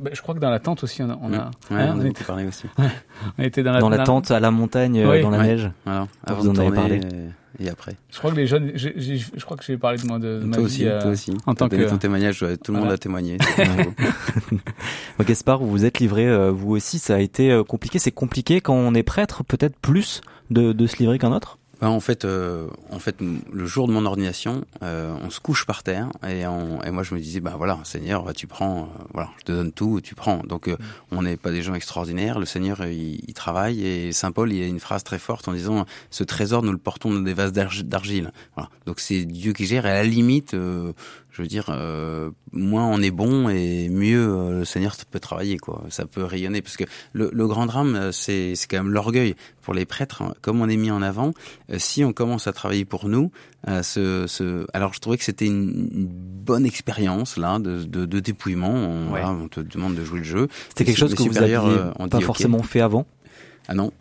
bah, 0.00 0.10
je 0.12 0.22
crois 0.22 0.34
que 0.34 0.40
dans 0.40 0.50
la 0.50 0.60
tente 0.60 0.82
aussi, 0.82 1.02
on 1.02 1.10
a, 1.10 1.18
on 1.20 1.32
a, 1.32 1.50
ouais, 1.70 1.82
hein, 1.82 1.94
on, 1.96 2.00
a 2.00 2.06
été 2.06 2.24
parlé 2.24 2.46
aussi. 2.46 2.66
on 3.38 3.42
était 3.42 3.62
dans 3.62 3.72
la, 3.72 3.80
dans 3.80 3.90
la 3.90 4.04
tente 4.04 4.30
à 4.30 4.40
la 4.40 4.50
montagne, 4.50 4.98
euh, 4.98 5.22
dans 5.22 5.30
la 5.30 5.42
neige. 5.42 5.70
Voilà. 5.84 6.06
Avant 6.24 6.40
vous 6.40 6.48
en 6.48 6.56
avez 6.56 6.70
parlé. 6.70 6.96
Et, 6.96 7.00
après. 7.68 7.96
Je 8.10 8.18
crois 8.18 8.30
que 8.30 8.36
les 8.36 8.46
jeunes, 8.46 8.72
je 8.74 9.44
crois 9.44 9.56
que 9.56 9.64
j'ai 9.64 9.76
parlé 9.76 9.98
de 9.98 10.06
moi 10.06 10.18
de, 10.18 10.40
de 10.40 10.44
ma 10.44 10.56
toi 10.56 10.66
vie. 10.66 10.66
Aussi, 10.66 10.86
euh, 10.86 11.00
toi 11.00 11.10
aussi. 11.10 11.32
En 11.46 11.54
tant 11.54 11.68
que 11.68 11.88
ton 11.88 11.98
témoignage, 11.98 12.44
tout 12.62 12.72
le 12.72 12.78
monde 12.78 12.90
a 12.90 12.98
témoigné. 12.98 13.38
Gaspard, 15.26 15.60
vous 15.60 15.70
vous 15.70 15.84
êtes 15.84 16.00
livré, 16.00 16.26
euh, 16.26 16.50
vous 16.50 16.72
aussi, 16.72 16.98
ça 16.98 17.14
a 17.16 17.18
été 17.18 17.62
compliqué. 17.66 17.98
C'est 17.98 18.12
compliqué 18.12 18.60
quand 18.60 18.74
on 18.74 18.94
est 18.94 19.02
prêtre, 19.02 19.44
peut-être 19.44 19.76
plus 19.78 20.20
de, 20.50 20.72
de 20.72 20.86
se 20.86 20.96
livrer 20.96 21.18
qu'un 21.18 21.32
autre? 21.32 21.58
Ben, 21.80 21.88
en 21.88 22.00
fait, 22.00 22.24
euh, 22.24 22.68
en 22.90 22.98
fait, 22.98 23.16
le 23.20 23.66
jour 23.66 23.88
de 23.88 23.92
mon 23.92 24.06
ordination, 24.06 24.64
euh, 24.82 25.14
on 25.22 25.30
se 25.30 25.40
couche 25.40 25.66
par 25.66 25.82
terre 25.82 26.08
et, 26.26 26.46
on, 26.46 26.82
et 26.82 26.90
moi 26.90 27.02
je 27.02 27.14
me 27.14 27.20
disais, 27.20 27.40
ben 27.40 27.54
voilà, 27.56 27.78
Seigneur, 27.84 28.32
tu 28.34 28.46
prends, 28.46 28.82
euh, 28.82 29.04
voilà, 29.12 29.30
je 29.38 29.44
te 29.44 29.52
donne 29.52 29.72
tout, 29.72 30.00
tu 30.02 30.14
prends. 30.14 30.38
Donc 30.38 30.68
euh, 30.68 30.72
mm. 30.72 30.84
on 31.12 31.22
n'est 31.22 31.36
pas 31.36 31.50
des 31.50 31.62
gens 31.62 31.74
extraordinaires. 31.74 32.38
Le 32.38 32.46
Seigneur, 32.46 32.84
il, 32.86 33.20
il, 33.26 33.34
travaille 33.34 33.84
et 33.84 34.12
Saint 34.12 34.32
Paul, 34.32 34.52
il 34.52 34.62
a 34.62 34.66
une 34.66 34.80
phrase 34.80 35.04
très 35.04 35.18
forte 35.18 35.48
en 35.48 35.52
disant, 35.52 35.84
ce 36.10 36.24
trésor, 36.24 36.62
nous 36.62 36.72
le 36.72 36.78
portons 36.78 37.12
dans 37.12 37.20
des 37.20 37.34
vases 37.34 37.52
d'argile. 37.52 38.32
Voilà. 38.54 38.70
Donc 38.86 39.00
c'est 39.00 39.24
Dieu 39.24 39.52
qui 39.52 39.66
gère. 39.66 39.86
Et 39.86 39.90
à 39.90 39.94
la 39.94 40.04
limite, 40.04 40.56
je 41.34 41.42
veux 41.42 41.48
dire, 41.48 41.66
euh, 41.68 42.30
moins 42.52 42.86
on 42.86 43.02
est 43.02 43.10
bon 43.10 43.48
et 43.48 43.88
mieux 43.88 44.24
euh, 44.24 44.58
le 44.60 44.64
Seigneur 44.64 44.94
peut 45.10 45.18
travailler, 45.18 45.58
quoi. 45.58 45.82
Ça 45.88 46.06
peut 46.06 46.22
rayonner 46.22 46.62
parce 46.62 46.76
que 46.76 46.84
le, 47.12 47.28
le 47.32 47.48
grand 47.48 47.66
drame, 47.66 47.96
euh, 47.96 48.12
c'est 48.12 48.54
quand 48.70 48.76
même 48.76 48.92
l'orgueil 48.92 49.34
pour 49.60 49.74
les 49.74 49.84
prêtres. 49.84 50.22
Hein. 50.22 50.34
Comme 50.42 50.60
on 50.60 50.68
est 50.68 50.76
mis 50.76 50.92
en 50.92 51.02
avant, 51.02 51.32
euh, 51.72 51.76
si 51.78 52.04
on 52.04 52.12
commence 52.12 52.46
à 52.46 52.52
travailler 52.52 52.84
pour 52.84 53.08
nous, 53.08 53.32
ce, 53.82 54.26
ce, 54.28 54.66
alors 54.74 54.92
je 54.92 55.00
trouvais 55.00 55.16
que 55.16 55.24
c'était 55.24 55.46
une, 55.46 55.88
une, 55.92 56.06
bonne 56.06 56.66
expérience 56.66 57.38
là 57.38 57.58
de, 57.58 57.82
de, 57.82 58.04
de 58.04 58.20
dépouillement. 58.20 58.70
On, 58.70 59.08
voilà, 59.08 59.30
on, 59.30 59.48
te 59.48 59.60
demande 59.60 59.94
de 59.94 60.04
jouer 60.04 60.18
le 60.18 60.24
jeu. 60.24 60.48
C'était 60.68 60.84
quelque 60.84 60.98
chose 60.98 61.14
que 61.14 61.22
vous 61.22 61.38
aviez 61.38 61.58
pas 62.10 62.20
forcément 62.20 62.62
fait 62.62 62.80
avant? 62.80 63.06
Ah 63.66 63.74
non, 63.74 63.92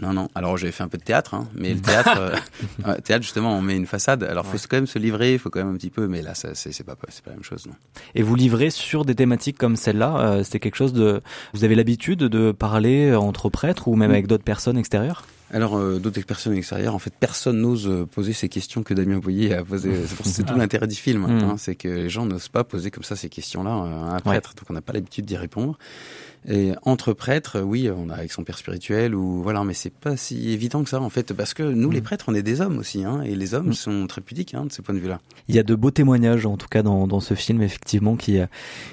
non, 0.00 0.12
non. 0.12 0.28
Alors 0.34 0.56
j'avais 0.56 0.72
fait 0.72 0.82
un 0.82 0.88
peu 0.88 0.98
de 0.98 1.04
théâtre, 1.04 1.34
hein, 1.34 1.48
mais 1.54 1.74
le 1.74 1.80
théâtre, 1.80 2.18
euh, 2.86 2.96
théâtre 3.02 3.22
justement, 3.22 3.56
on 3.56 3.62
met 3.62 3.76
une 3.76 3.86
façade. 3.86 4.24
Alors 4.24 4.46
faut 4.46 4.58
quand 4.68 4.76
même 4.76 4.86
se 4.86 4.98
livrer, 4.98 5.34
il 5.34 5.38
faut 5.38 5.50
quand 5.50 5.60
même 5.60 5.74
un 5.74 5.76
petit 5.76 5.90
peu, 5.90 6.08
mais 6.08 6.22
là, 6.22 6.34
c'est 6.34 6.52
pas, 6.84 6.96
c'est 7.08 7.24
pas 7.24 7.30
la 7.30 7.36
même 7.36 7.44
chose. 7.44 7.66
Non. 7.66 7.74
Et 8.14 8.22
vous 8.22 8.34
livrez 8.34 8.70
sur 8.70 9.04
des 9.04 9.14
thématiques 9.14 9.58
comme 9.58 9.76
celle-là. 9.76 10.16
Euh, 10.18 10.42
C'était 10.42 10.60
quelque 10.60 10.76
chose 10.76 10.92
de. 10.92 11.20
Vous 11.52 11.64
avez 11.64 11.74
l'habitude 11.74 12.20
de 12.20 12.52
parler 12.52 13.14
entre 13.14 13.48
prêtres 13.50 13.88
ou 13.88 13.96
même 13.96 14.10
avec 14.10 14.26
d'autres 14.26 14.44
personnes 14.44 14.78
extérieures? 14.78 15.24
Alors, 15.54 15.76
euh, 15.76 16.00
d'autres 16.00 16.20
personnes 16.22 16.54
extérieures, 16.54 16.96
en 16.96 16.98
fait, 16.98 17.14
personne 17.14 17.60
n'ose 17.60 17.86
euh, 17.86 18.06
poser 18.06 18.32
ces 18.32 18.48
questions 18.48 18.82
que 18.82 18.92
Damien 18.92 19.18
Boyer 19.18 19.54
a 19.54 19.64
posées. 19.64 19.94
C'est 20.24 20.44
tout 20.44 20.56
l'intérêt 20.56 20.88
du 20.88 20.96
film, 20.96 21.26
mm. 21.26 21.44
hein, 21.44 21.54
c'est 21.58 21.76
que 21.76 21.86
les 21.86 22.08
gens 22.08 22.26
n'osent 22.26 22.48
pas 22.48 22.64
poser 22.64 22.90
comme 22.90 23.04
ça 23.04 23.14
ces 23.14 23.28
questions-là 23.28 23.70
à 23.70 24.16
un 24.16 24.20
prêtre, 24.20 24.54
donc 24.56 24.68
on 24.70 24.72
n'a 24.72 24.80
pas 24.80 24.92
l'habitude 24.92 25.26
d'y 25.26 25.36
répondre. 25.36 25.78
Et 26.48 26.72
entre 26.82 27.14
prêtres, 27.14 27.60
oui, 27.60 27.88
on 27.90 28.10
a 28.10 28.14
avec 28.14 28.30
son 28.30 28.44
père 28.44 28.58
spirituel 28.58 29.14
ou 29.14 29.42
voilà, 29.42 29.64
mais 29.64 29.72
c'est 29.72 29.92
pas 29.92 30.16
si 30.16 30.50
évident 30.50 30.82
que 30.82 30.90
ça 30.90 31.00
en 31.00 31.08
fait, 31.08 31.32
parce 31.32 31.54
que 31.54 31.62
nous, 31.62 31.90
les 31.90 32.00
mm. 32.00 32.04
prêtres, 32.04 32.24
on 32.28 32.34
est 32.34 32.42
des 32.42 32.60
hommes 32.60 32.78
aussi, 32.78 33.02
hein, 33.02 33.22
et 33.22 33.34
les 33.34 33.54
hommes 33.54 33.68
mm. 33.68 33.74
sont 33.74 34.06
très 34.06 34.20
pudiques 34.20 34.54
hein, 34.54 34.66
de 34.66 34.72
ce 34.72 34.82
point 34.82 34.94
de 34.94 35.00
vue-là. 35.00 35.20
Il 35.48 35.54
y 35.54 35.58
a 35.58 35.62
de 35.62 35.74
beaux 35.74 35.90
témoignages, 35.90 36.44
en 36.44 36.58
tout 36.58 36.68
cas 36.68 36.82
dans, 36.82 37.06
dans 37.06 37.20
ce 37.20 37.34
film, 37.34 37.62
effectivement, 37.62 38.16
qui 38.16 38.40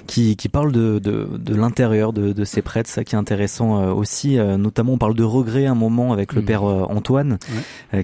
qui, 0.06 0.36
qui 0.36 0.48
parlent 0.48 0.72
de, 0.72 0.98
de, 0.98 1.28
de 1.36 1.54
l'intérieur 1.54 2.14
de, 2.14 2.32
de, 2.32 2.44
ces 2.44 2.62
prêtres, 2.62 2.88
ça 2.88 3.04
qui 3.04 3.16
est 3.16 3.18
intéressant 3.18 3.82
euh, 3.82 3.92
aussi. 3.92 4.38
Euh, 4.38 4.56
notamment, 4.56 4.94
on 4.94 4.98
parle 4.98 5.14
de 5.14 5.24
regret 5.24 5.66
un 5.66 5.74
moment 5.74 6.12
avec 6.12 6.32
le 6.32 6.40
mm. 6.40 6.44
père 6.46 6.62
Antoine, 6.62 7.38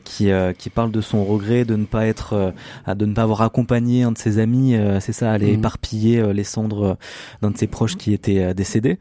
qui 0.04 0.28
qui 0.58 0.70
parle 0.70 0.90
de 0.90 1.00
son 1.00 1.24
regret 1.24 1.64
de 1.64 1.76
ne 1.76 1.86
pas 1.86 2.06
être, 2.06 2.52
de 2.86 3.06
ne 3.06 3.14
pas 3.14 3.22
avoir 3.22 3.42
accompagné 3.42 4.02
un 4.02 4.12
de 4.12 4.18
ses 4.18 4.38
amis, 4.38 4.76
c'est 5.00 5.12
ça, 5.12 5.32
aller 5.32 5.52
éparpiller 5.52 6.32
les 6.32 6.44
cendres 6.44 6.98
d'un 7.40 7.50
de 7.50 7.56
ses 7.56 7.66
proches 7.66 7.96
qui 7.96 8.12
était 8.12 8.52
décédé. 8.54 8.98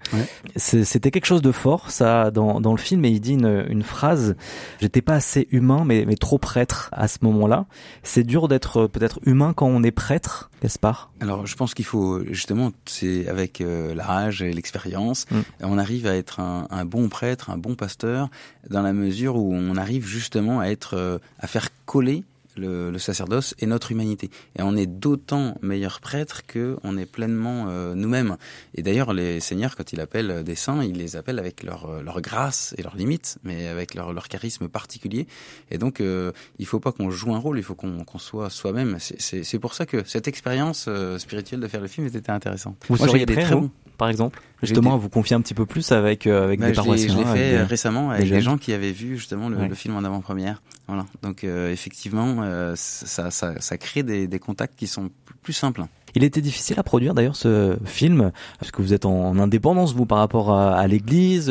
C'était 0.56 1.12
quelque 1.12 1.26
chose 1.26 1.42
de 1.42 1.52
fort, 1.52 1.92
ça, 1.92 2.32
dans 2.32 2.62
dans 2.62 2.72
le 2.72 2.78
film, 2.78 3.06
et 3.06 3.10
il 3.10 3.20
dit 3.20 3.34
une, 3.34 3.66
une 3.70 3.84
phrase. 3.84 4.36
J'étais 4.80 5.02
pas 5.02 5.16
assez 5.16 5.48
humain, 5.52 5.84
mais 5.86 6.06
mais 6.06 6.16
trop 6.16 6.38
prêtre 6.38 6.90
à 6.92 7.08
ce 7.08 7.20
moment-là. 7.22 7.66
C'est 8.04 8.24
dur 8.24 8.48
d'être 8.48 8.88
peut-être 8.88 9.20
humain 9.26 9.54
quand 9.54 9.68
on 9.68 9.84
est 9.84 9.92
prêtre, 9.92 10.50
Gaspard 10.62 11.12
Alors, 11.20 11.46
je 11.46 11.56
pense 11.56 11.74
qu'il 11.74 11.86
faut 11.86 12.24
justement, 12.26 12.72
c'est 12.86 13.28
avec 13.28 13.62
euh, 13.62 13.94
l'âge 13.94 14.42
et 14.42 14.52
l'expérience, 14.52 15.26
mm. 15.32 15.42
on 15.62 15.78
arrive 15.78 16.08
à 16.08 16.16
être 16.16 16.40
un, 16.40 16.68
un, 16.72 16.86
bon 16.86 17.10
prêtre, 17.10 17.50
un 17.50 17.58
bon 17.58 17.76
pasteur, 17.76 18.30
dans 18.70 18.82
la 18.82 18.94
mesure 18.94 19.36
où 19.36 19.54
on 19.54 19.76
arrive 19.76 20.06
justement 20.06 20.60
à 20.60 20.68
être, 20.68 20.96
euh, 20.96 21.20
à 21.40 21.48
faire 21.48 21.70
coller 21.86 22.24
le, 22.58 22.98
sacerdoce 22.98 23.56
et 23.60 23.66
notre 23.66 23.92
humanité. 23.92 24.30
Et 24.58 24.62
on 24.64 24.76
est 24.76 24.88
d'autant 24.88 25.56
meilleur 25.62 26.00
prêtre 26.00 26.46
que 26.46 26.78
on 26.84 26.98
est 26.98 27.06
pleinement 27.06 27.66
euh, 27.70 27.94
nous-mêmes. 27.94 28.38
Et 28.76 28.82
d'ailleurs, 28.82 29.14
les 29.14 29.40
seigneurs, 29.40 29.76
quand 29.76 29.94
ils 29.94 30.02
appellent 30.02 30.44
des 30.44 30.56
saints, 30.56 30.84
ils 30.84 30.98
les 30.98 31.16
appellent 31.16 31.40
avec 31.40 31.64
leur, 31.64 32.02
leur 32.02 32.22
grâce 32.22 32.74
et 32.78 32.82
leurs 32.82 32.96
limites, 32.96 33.38
mais 33.44 33.68
avec 33.68 33.94
leur, 33.94 34.14
leur 34.14 34.28
charisme 34.28 34.68
particulier. 34.68 35.28
Et 35.72 35.78
donc, 35.78 36.02
euh, 36.02 36.32
il 36.60 36.66
faut 36.66 36.80
pas 36.80 36.92
qu'on 36.92 37.10
joue 37.10 37.34
un 37.34 37.40
rôle, 37.40 37.58
il 37.58 37.64
faut 37.64 37.76
qu'on 37.76 38.06
soit 38.18 38.50
soi-même. 38.50 38.98
C'est 39.00 39.60
pour 39.60 39.74
ça 39.74 39.86
que 39.86 40.04
cette 40.06 40.28
expérience 40.28 40.86
euh, 40.88 41.18
spirituelle 41.18 41.60
de 41.60 41.68
faire 41.68 41.82
le 41.82 41.88
film 41.88 42.08
était 42.08 42.30
intéressante. 42.30 42.78
Vous 42.90 42.98
Moi, 42.98 43.08
seriez 43.08 43.26
prêt, 43.26 43.44
très 43.44 43.56
bons 43.56 43.72
par 43.98 44.10
exemple 44.10 44.42
Justement, 44.64 44.96
à 44.96 44.98
vous 44.98 45.10
confier 45.10 45.36
un 45.36 45.42
petit 45.42 45.54
peu 45.54 45.68
plus 45.68 45.92
avec 45.92 46.26
euh, 46.26 46.46
avec 46.46 46.60
bah, 46.60 46.68
des 46.68 46.74
paroissiens. 46.74 47.14
Je 47.14 47.18
l'ai 47.18 47.26
fait 47.26 47.64
récemment 47.64 48.10
avec 48.10 48.28
des 48.28 48.42
gens 48.42 48.58
qui 48.58 48.74
avaient 48.74 48.92
vu 48.92 49.18
justement 49.18 49.50
le, 49.50 49.68
le 49.68 49.76
film 49.76 49.96
en 49.96 50.04
avant-première. 50.04 50.64
Voilà. 50.88 51.06
Donc 51.22 51.44
euh, 51.44 51.72
effectivement, 51.72 52.38
euh, 52.42 52.74
ça, 52.76 53.30
ça, 53.30 53.60
ça 53.60 53.78
crée 53.78 54.02
des, 54.04 54.28
des 54.28 54.40
contacts 54.40 54.76
qui 54.76 54.88
sont 54.88 55.12
plus 55.44 55.54
simples. 55.54 55.84
Il 56.16 56.24
était 56.24 56.42
difficile 56.42 56.80
à 56.80 56.84
produire 56.84 57.14
d'ailleurs 57.14 57.36
ce 57.36 57.78
film 57.86 58.32
parce 58.60 58.72
que 58.72 58.82
vous 58.82 58.94
êtes 58.94 59.06
en, 59.06 59.38
indépendance 59.38 59.94
vous 59.94 60.06
par 60.06 60.18
rapport 60.20 60.54
à, 60.54 60.88
l'Église. 60.88 61.50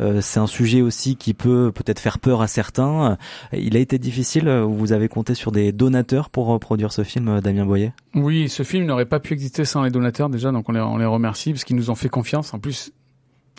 Euh, 0.00 0.20
c'est 0.20 0.40
un 0.40 0.46
sujet 0.46 0.80
aussi 0.80 1.16
qui 1.16 1.34
peut 1.34 1.72
peut-être 1.74 2.00
faire 2.00 2.18
peur 2.18 2.42
à 2.42 2.46
certains. 2.46 3.18
Il 3.52 3.76
a 3.76 3.80
été 3.80 3.98
difficile. 3.98 4.48
Vous 4.48 4.92
avez 4.92 5.08
compté 5.08 5.34
sur 5.34 5.52
des 5.52 5.72
donateurs 5.72 6.30
pour 6.30 6.58
produire 6.60 6.92
ce 6.92 7.02
film, 7.04 7.40
Damien 7.40 7.66
Boyer? 7.66 7.92
Oui, 8.14 8.48
ce 8.48 8.62
film 8.62 8.86
n'aurait 8.86 9.06
pas 9.06 9.20
pu 9.20 9.34
exister 9.34 9.64
sans 9.64 9.82
les 9.82 9.90
donateurs 9.90 10.30
déjà, 10.30 10.52
donc 10.52 10.68
on 10.68 10.96
les 10.96 11.04
remercie 11.04 11.52
parce 11.52 11.64
qu'ils 11.64 11.76
nous 11.76 11.90
ont 11.90 11.94
fait 11.94 12.08
confiance. 12.08 12.54
En 12.54 12.58
plus, 12.58 12.92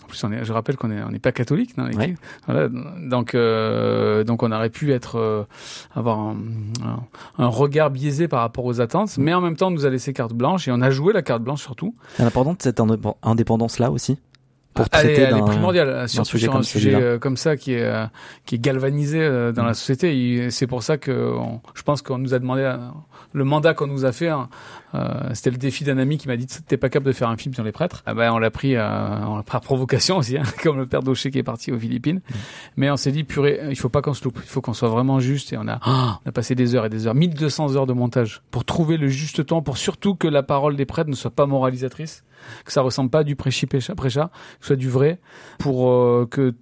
en 0.03 0.07
plus, 0.07 0.23
on 0.23 0.31
est, 0.31 0.45
je 0.45 0.53
rappelle 0.53 0.77
qu'on 0.77 0.91
est, 0.91 1.01
on 1.01 1.09
n'est 1.09 1.19
pas 1.19 1.31
catholique 1.31 1.75
dans 1.75 1.85
l'équipe. 1.85 2.17
Voilà, 2.45 2.69
donc, 2.69 3.35
euh, 3.35 4.23
donc 4.23 4.43
on 4.43 4.51
aurait 4.51 4.69
pu 4.69 4.93
être, 4.93 5.17
euh, 5.17 5.43
avoir 5.95 6.19
un, 6.19 6.37
un, 7.37 7.47
regard 7.47 7.89
biaisé 7.89 8.27
par 8.27 8.41
rapport 8.41 8.65
aux 8.65 8.79
attentes, 8.79 9.17
mais 9.17 9.33
en 9.33 9.41
même 9.41 9.55
temps, 9.55 9.67
on 9.67 9.71
nous 9.71 9.85
a 9.85 9.89
laissé 9.89 10.13
carte 10.13 10.33
blanche 10.33 10.67
et 10.67 10.71
on 10.71 10.81
a 10.81 10.91
joué 10.91 11.13
la 11.13 11.23
carte 11.23 11.41
blanche 11.41 11.61
surtout. 11.61 11.95
C'est 12.15 12.23
important 12.23 12.55
cette 12.59 12.81
indépendance 13.23 13.79
là 13.79 13.91
aussi? 13.91 14.17
Pour 14.77 14.89
traiter 14.89 15.21
elle, 15.21 15.33
elle 15.33 15.37
est 15.37 15.45
primordiale, 15.45 16.07
sur 16.07 16.21
un 16.21 16.63
sujet 16.63 16.93
euh, 16.93 17.17
comme 17.17 17.35
ça 17.35 17.57
qui 17.57 17.73
est 17.73 17.83
euh, 17.83 18.05
qui 18.45 18.55
est 18.55 18.59
galvanisé 18.59 19.19
euh, 19.19 19.51
dans 19.51 19.63
la 19.63 19.73
société. 19.73 20.49
C'est 20.51 20.67
pour 20.67 20.83
ça 20.83 20.97
que 20.97 21.35
je 21.73 21.81
pense 21.81 22.01
qu'on 22.01 22.17
nous 22.17 22.33
a 22.33 22.39
demandé 22.39 22.75
le 23.33 23.43
mandat 23.43 23.73
qu'on 23.73 23.87
nous 23.87 24.05
a 24.05 24.11
fait. 24.11 24.29
Hein, 24.29 24.49
C'était 25.33 25.51
le 25.51 25.57
défi 25.57 25.83
d'un 25.83 25.97
ami 25.97 26.17
qui 26.17 26.27
m'a 26.27 26.37
dit 26.37 26.45
t'es 26.45 26.77
pas 26.77 26.89
capable 26.89 27.07
de 27.07 27.11
faire 27.11 27.29
un 27.29 27.37
film 27.37 27.53
sur 27.53 27.63
les 27.63 27.71
prêtres? 27.71 28.03
Ah 28.05 28.13
ben 28.13 28.31
on 28.31 28.37
l'a 28.37 28.51
pris 28.51 28.77
on 28.77 29.41
par 29.43 29.61
provocation 29.61 30.17
aussi, 30.17 30.37
hein, 30.37 30.43
comme 30.63 30.77
le 30.77 30.85
père 30.85 31.01
Daucher 31.01 31.31
qui 31.31 31.39
est 31.39 31.43
parti 31.43 31.71
aux 31.71 31.79
Philippines. 31.79 32.17
Mm. 32.17 32.33
Mais 32.77 32.91
on 32.91 32.97
s'est 32.97 33.11
dit 33.11 33.23
purée, 33.23 33.59
il 33.69 33.75
faut 33.77 33.89
pas 33.89 34.01
qu'on 34.01 34.13
se 34.13 34.23
loupe, 34.23 34.39
il 34.43 34.49
faut 34.49 34.61
qu'on 34.61 34.73
soit 34.73 34.89
vraiment 34.89 35.19
juste. 35.19 35.53
Et 35.53 35.57
on 35.57 35.67
a 35.67 35.79
on 36.25 36.29
a 36.29 36.31
passé 36.31 36.55
des 36.55 36.75
heures 36.75 36.85
et 36.85 36.89
des 36.89 37.07
heures, 37.07 37.15
1200 37.15 37.75
heures 37.75 37.87
de 37.87 37.93
montage 37.93 38.41
pour 38.51 38.63
trouver 38.63 38.97
le 38.97 39.07
juste 39.07 39.45
temps, 39.45 39.61
pour 39.61 39.77
surtout 39.77 40.15
que 40.15 40.27
la 40.27 40.43
parole 40.43 40.75
des 40.75 40.85
prêtres 40.85 41.09
ne 41.09 41.15
soit 41.15 41.31
pas 41.31 41.45
moralisatrice 41.45 42.23
que 42.65 42.71
ça 42.71 42.81
ressemble 42.81 43.09
pas 43.09 43.19
à 43.19 43.23
du 43.23 43.35
prêcha, 43.35 43.67
que 43.67 43.79
ce 43.79 44.21
soit 44.61 44.75
du 44.75 44.89
vrai, 44.89 45.19
pour 45.59 45.89
euh, 45.89 46.27
que 46.29 46.53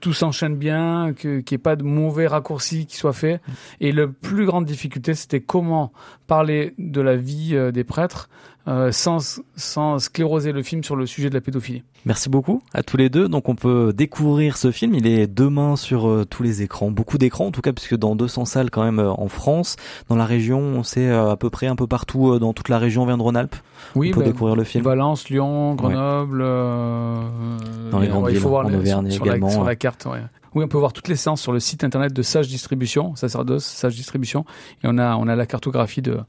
tout 0.00 0.12
s'enchaîne 0.12 0.56
bien, 0.56 1.12
qu'il 1.12 1.30
n'y 1.36 1.44
ait 1.52 1.58
pas 1.58 1.76
de 1.76 1.82
mauvais 1.82 2.26
raccourcis 2.26 2.86
qui 2.86 2.96
soient 2.96 3.12
faits. 3.12 3.40
Et 3.80 3.92
la 3.92 4.06
plus 4.06 4.46
grande 4.46 4.64
difficulté, 4.64 5.14
c'était 5.14 5.40
comment 5.40 5.92
parler 6.26 6.74
de 6.78 7.00
la 7.00 7.16
vie 7.16 7.54
euh, 7.54 7.70
des 7.70 7.84
prêtres 7.84 8.28
euh, 8.68 8.92
sans, 8.92 9.40
sans 9.56 9.98
scléroser 9.98 10.52
le 10.52 10.62
film 10.62 10.84
sur 10.84 10.94
le 10.94 11.06
sujet 11.06 11.28
de 11.28 11.34
la 11.34 11.40
pédophilie. 11.40 11.82
Merci 12.04 12.28
beaucoup 12.28 12.62
à 12.72 12.82
tous 12.82 12.96
les 12.96 13.08
deux. 13.08 13.28
Donc 13.28 13.48
on 13.48 13.54
peut 13.54 13.92
découvrir 13.92 14.56
ce 14.56 14.70
film. 14.70 14.94
Il 14.94 15.06
est 15.06 15.26
demain 15.26 15.76
sur 15.76 16.08
euh, 16.08 16.24
tous 16.24 16.42
les 16.42 16.62
écrans, 16.62 16.90
beaucoup 16.90 17.18
d'écrans 17.18 17.46
en 17.46 17.50
tout 17.50 17.60
cas, 17.60 17.72
puisque 17.72 17.96
dans 17.96 18.14
200 18.14 18.44
salles 18.44 18.70
quand 18.70 18.84
même 18.84 19.00
en 19.00 19.28
France, 19.28 19.76
dans 20.08 20.16
la 20.16 20.26
région, 20.26 20.60
on 20.60 20.82
sait 20.82 21.10
à 21.10 21.36
peu 21.36 21.50
près 21.50 21.66
un 21.66 21.76
peu 21.76 21.86
partout 21.86 22.38
dans 22.38 22.52
toute 22.52 22.68
la 22.68 22.78
région 22.78 23.04
vient 23.04 23.16
de 23.16 23.22
Rhône-Alpes. 23.22 23.56
Oui, 23.94 24.10
on 24.10 24.14
peut 24.14 24.20
bah, 24.20 24.26
découvrir 24.26 24.56
le 24.56 24.64
film. 24.64 24.84
Valence, 24.84 25.28
Lyon, 25.28 25.74
Grenoble. 25.74 26.40
dans 26.42 27.98
les 27.98 28.08
grandes 28.08 28.28
villes, 28.28 28.46
en 28.46 28.72
Auvergne 28.72 29.12
également. 29.12 29.50
sur 29.50 29.64
la 29.64 29.76
carte. 29.76 30.06
Ouais. 30.06 30.20
Oui, 30.54 30.64
on 30.64 30.68
peut 30.68 30.78
voir 30.78 30.92
toutes 30.92 31.08
les 31.08 31.16
séances 31.16 31.40
sur 31.40 31.52
le 31.52 31.60
site 31.60 31.82
internet 31.82 32.12
de 32.12 32.22
Sage 32.22 32.48
Distribution, 32.48 33.16
Sacerdoce, 33.16 33.64
Sage 33.64 33.96
Distribution, 33.96 34.44
et 34.84 34.86
on 34.86 34.98
a 34.98 35.16
on 35.16 35.26
a 35.28 35.34
la 35.34 35.46
cartographie 35.46 36.02
de 36.02 36.20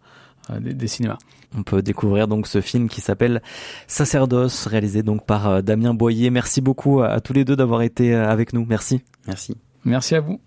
euh, 0.49 0.59
des, 0.59 0.87
cinémas. 0.87 1.17
On 1.57 1.63
peut 1.63 1.81
découvrir 1.81 2.27
donc 2.27 2.47
ce 2.47 2.61
film 2.61 2.89
qui 2.89 3.01
s'appelle 3.01 3.41
Sacerdoce, 3.87 4.65
réalisé 4.67 5.03
donc 5.03 5.25
par 5.25 5.47
euh, 5.47 5.61
Damien 5.61 5.93
Boyer. 5.93 6.29
Merci 6.29 6.61
beaucoup 6.61 7.01
à 7.01 7.19
tous 7.19 7.33
les 7.33 7.45
deux 7.45 7.55
d'avoir 7.55 7.81
été 7.81 8.13
euh, 8.13 8.29
avec 8.29 8.53
nous. 8.53 8.65
Merci. 8.67 9.01
Merci. 9.27 9.57
Merci 9.85 10.15
à 10.15 10.21
vous. 10.21 10.39